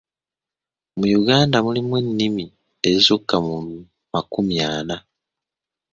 Mu 0.97 1.05
Uganda 1.19 1.57
mulimu 1.65 1.93
ennimi 2.01 2.45
ezisukka 2.89 3.35
mu 3.45 3.55
makumi 4.13 4.55
ana. 4.77 4.97